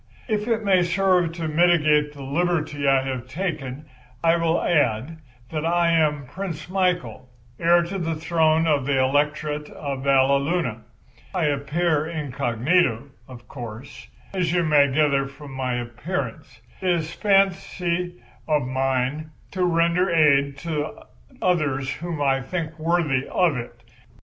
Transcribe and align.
If 0.27 0.47
it 0.47 0.63
may 0.63 0.81
serve 0.81 1.33
to 1.33 1.47
mitigate 1.47 2.11
the 2.13 2.23
liberty 2.23 2.87
I 2.87 3.03
have 3.03 3.27
taken 3.27 3.85
I 4.23 4.35
will 4.35 4.59
add 4.59 5.19
that 5.51 5.63
I 5.63 5.91
am 5.91 6.25
Prince 6.25 6.67
Michael, 6.67 7.29
heir 7.59 7.83
to 7.83 7.99
the 7.99 8.15
throne 8.15 8.65
of 8.65 8.87
the 8.87 8.97
Electorate 8.99 9.69
of 9.69 10.03
Valleluna. 10.03 10.81
I 11.35 11.43
appear 11.43 12.07
incognito, 12.07 13.09
of 13.27 13.47
course, 13.47 14.07
as 14.33 14.51
you 14.51 14.63
may 14.63 14.91
gather 14.91 15.27
from 15.27 15.53
my 15.53 15.75
appearance. 15.75 16.61
It 16.81 16.89
is 16.89 17.13
a 17.13 17.17
fancy 17.19 18.23
of 18.47 18.63
mine 18.65 19.29
to 19.51 19.63
render 19.63 20.09
aid 20.09 20.57
to 20.65 21.03
others 21.43 21.91
whom 21.93 22.23
I 22.23 22.41
think 22.41 22.79
worthy 22.79 23.27
of 23.27 23.55
it. 23.55 23.83